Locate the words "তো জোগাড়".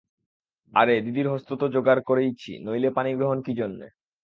1.55-2.01